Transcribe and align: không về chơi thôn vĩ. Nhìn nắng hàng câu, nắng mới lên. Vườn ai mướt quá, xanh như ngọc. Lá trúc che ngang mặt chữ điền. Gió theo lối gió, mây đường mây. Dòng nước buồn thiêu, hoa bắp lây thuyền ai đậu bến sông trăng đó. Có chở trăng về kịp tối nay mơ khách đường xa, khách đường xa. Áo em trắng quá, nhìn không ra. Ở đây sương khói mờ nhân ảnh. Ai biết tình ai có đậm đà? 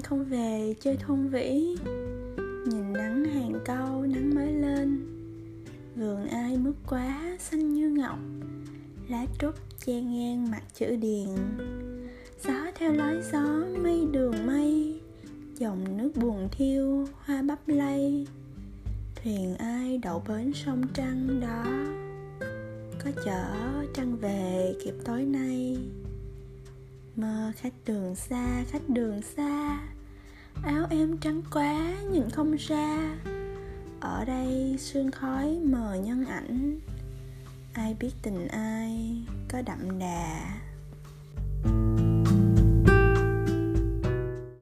không 0.00 0.24
về 0.24 0.74
chơi 0.80 0.96
thôn 0.96 1.28
vĩ. 1.28 1.76
Nhìn 2.66 2.92
nắng 2.92 3.24
hàng 3.24 3.60
câu, 3.64 4.02
nắng 4.02 4.34
mới 4.34 4.52
lên. 4.52 5.00
Vườn 5.96 6.28
ai 6.28 6.56
mướt 6.56 6.74
quá, 6.88 7.36
xanh 7.40 7.74
như 7.74 7.90
ngọc. 7.90 8.18
Lá 9.08 9.26
trúc 9.38 9.54
che 9.86 10.00
ngang 10.00 10.50
mặt 10.50 10.62
chữ 10.74 10.96
điền. 10.96 11.28
Gió 12.44 12.70
theo 12.74 12.92
lối 12.92 13.22
gió, 13.32 13.64
mây 13.82 14.06
đường 14.12 14.46
mây. 14.46 15.00
Dòng 15.58 15.96
nước 15.96 16.10
buồn 16.16 16.48
thiêu, 16.52 17.06
hoa 17.24 17.42
bắp 17.42 17.68
lây 17.68 18.26
thuyền 19.26 19.56
ai 19.56 19.98
đậu 19.98 20.22
bến 20.28 20.52
sông 20.54 20.82
trăng 20.94 21.40
đó. 21.40 21.64
Có 23.04 23.10
chở 23.24 23.44
trăng 23.94 24.16
về 24.16 24.74
kịp 24.84 24.94
tối 25.04 25.22
nay 25.22 25.78
mơ 27.16 27.52
khách 27.56 27.72
đường 27.86 28.14
xa, 28.14 28.64
khách 28.70 28.88
đường 28.88 29.22
xa. 29.22 29.80
Áo 30.62 30.86
em 30.90 31.18
trắng 31.18 31.42
quá, 31.52 31.94
nhìn 32.12 32.30
không 32.30 32.56
ra. 32.56 33.16
Ở 34.00 34.24
đây 34.24 34.76
sương 34.78 35.10
khói 35.10 35.58
mờ 35.64 35.94
nhân 35.94 36.24
ảnh. 36.24 36.80
Ai 37.72 37.96
biết 38.00 38.10
tình 38.22 38.48
ai 38.48 39.22
có 39.48 39.62
đậm 39.62 39.98
đà? 39.98 40.60